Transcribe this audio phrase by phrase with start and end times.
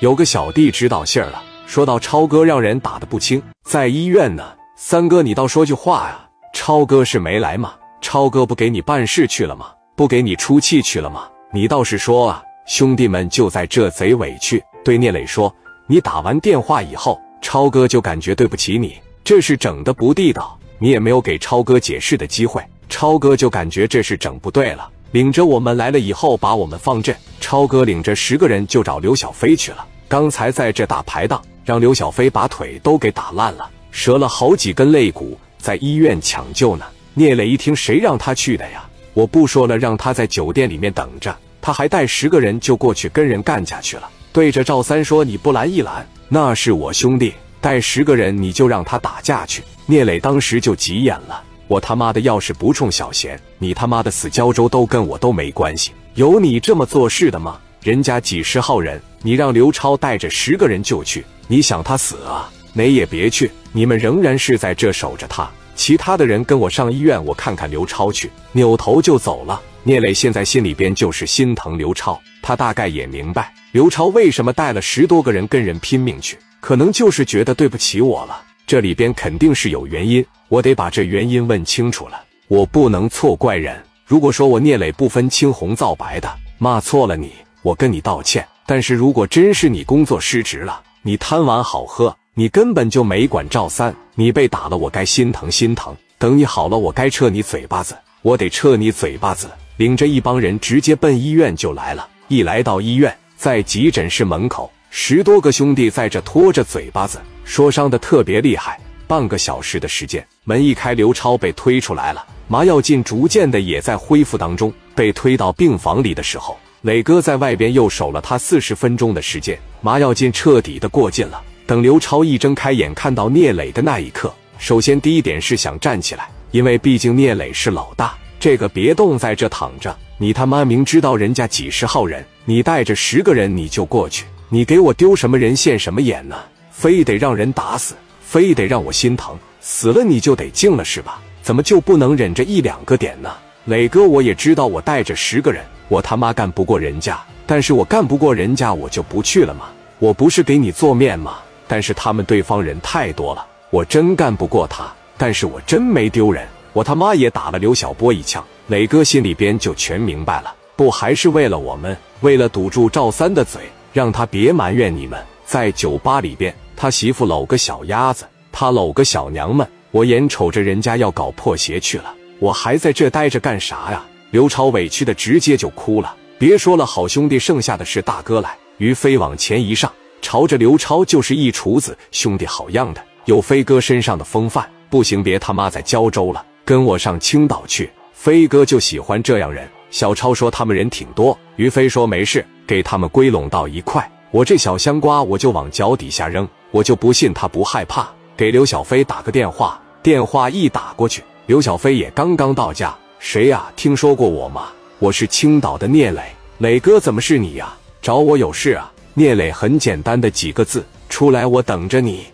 [0.00, 4.42] 有个小弟知道信儿了，说到超哥让人打得不轻，在医院呢。
[4.74, 6.26] 三哥，你倒说句话呀！
[6.54, 7.74] 超哥是没来吗？
[8.00, 9.66] 超哥不给你办事去了吗？
[9.94, 11.28] 不给你出气去了吗？
[11.52, 12.42] 你倒是说啊！
[12.66, 15.54] 兄弟们就在这贼委屈，对聂磊说
[15.86, 20.58] ：“你打完电话以后，超哥就感觉对不起你，这是整的不地道。
[20.78, 24.88] 你也没有给超哥解释的机会，超哥就感觉这是整不对了。
[25.12, 27.16] 领着我们来了以后，把我们放阵。
[27.40, 29.84] 超哥领着十个人就找刘小飞去了。
[30.06, 36.84] 刚才在这打排档，让刘小飞把腿都给打烂了。”折了好几根肋骨，在医院抢救呢。
[37.14, 38.84] 聂磊一听，谁让他去的呀？
[39.14, 41.36] 我不说了，让他在酒店里面等着。
[41.60, 44.08] 他还带十个人就过去跟人干架去了。
[44.32, 55.92] 对着赵三说：“你不拦一拦，那是我兄弟，带十个人你就让他打架去。”聂磊当时就急眼了：“我他妈的要是不冲小贤，你他妈的死胶州都跟我都没关系。
[56.14, 57.60] 有你这么做事的吗？
[57.80, 62.50] 人家几十号人，你让刘超带着十个人就去，你想他死啊？
[62.72, 68.28] 哪也别去。”你们仍然是在这守着他，其他的人跟我上医院，我看看刘超去。
[68.50, 69.62] 扭头就走了。
[69.84, 78.42] 聂磊现在心里边就是心疼刘超，他大概也明白刘超为什么带了十多个人跟人拼命去，可能就是觉得对不起我了。
[78.70, 82.22] 这里边肯定是有原因，我得把这原因问清楚了。
[82.46, 83.76] 我不能错怪人。
[84.06, 87.32] 如果说我聂磊不分青红皂白的骂错了你，
[87.62, 88.46] 我跟你道歉。
[88.66, 92.16] 但是如果真是你工作失职了，你贪玩好喝。
[92.34, 95.92] 你根本就没管赵三，你被打了，我该心疼心疼。
[96.16, 99.50] 等你好了，我该撤你嘴巴子，我得撤你嘴巴子。
[99.78, 102.08] 领着一帮人直接奔医院就来了。
[102.28, 107.18] 一来到医院，在急诊室门口，十多个兄弟在这拖着嘴巴子，
[107.50, 108.78] 说伤的特别厉害。
[109.08, 112.24] 半个小时的时间，门一开，刘超被推出来了。
[112.46, 114.72] 麻药劲逐渐的也在恢复当中。
[114.94, 121.42] 被推到病房里的时候，磊哥在外边又守了他四十分钟的时间，麻药劲彻底的过劲了。
[121.66, 128.16] 等刘超一睁开眼，看到聂磊的那一刻，首先第一点是想站起来，因为毕竟聂磊是老大。
[128.38, 129.92] 这个别动，在这躺着。
[130.18, 136.36] 你他妈明知道人家几十号人，你带着十个人你就过去，你给我丢什么人现什么眼呢？
[136.80, 141.20] 非得让人打死，非得让我心疼，死了你就得静了是吧？
[141.42, 143.30] 怎么就不能忍着一两个点呢？
[143.66, 149.66] 磊哥，我也知道我带着十个人，我他妈干不过人家，但是我干不过人家，我就不去了吗？
[149.98, 151.40] 我不是给你做面吗？
[151.68, 154.90] 但是他们对方人太多了，我真干不过他。
[155.18, 158.42] 但是我真没丢人，我他妈也打了刘小波一枪。
[158.68, 163.60] 磊哥心里边就全明白了，不还是为了我们，为了堵住赵三的嘴，
[163.92, 165.22] 让他别埋怨你们。
[165.44, 174.02] 在酒吧里边，他媳妇搂个小鸭子，他搂个小娘们，我眼瞅着人家要搞破鞋去了，我还在这待着干啥呀？
[174.30, 176.16] 刘超委屈的直接就哭了。
[176.38, 178.56] 别说了，好兄弟，剩下的是大哥来。
[178.78, 179.92] 于飞往前一上。
[180.22, 187.90] 朝着刘超就是一厨子，兄弟好样的，有飞哥身上的风范，不行，别他妈在胶州了，跟我上青岛去。
[188.14, 189.68] 飞哥就喜欢这样人。
[189.90, 198.08] 小超说他们人挺多，于飞说没事，给他们归拢到一块，我这小香瓜我就往脚底下扔，我就不信他不害怕。
[198.36, 203.70] 给刘小飞打个电话，电话一打过去，刘小飞也刚刚到家，谁呀？
[203.76, 204.68] 听说过我吗？
[204.98, 206.22] 我是青岛的聂磊，
[206.58, 207.76] 磊哥怎么是你呀？
[208.00, 208.90] 找我有事啊？
[209.12, 212.24] 聂磊很简单的几个字：“出来，我等着你。”